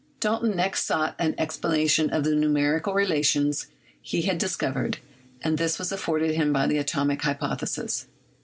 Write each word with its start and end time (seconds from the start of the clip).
Dalton 0.19 0.55
next 0.55 0.85
sought 0.85 1.13
an 1.19 1.35
explanation 1.37 2.09
of 2.09 2.23
the 2.23 2.33
numerical 2.33 2.95
relations 2.95 3.67
he 4.01 4.23
had 4.23 4.39
discovered, 4.39 4.97
and 5.43 5.59
this 5.59 5.77
was 5.77 5.91
afforded 5.91 6.33
him 6.33 6.51
by 6.51 6.65
the 6.65 6.79
atomic 6.79 7.21
hypothesis. 7.21 8.07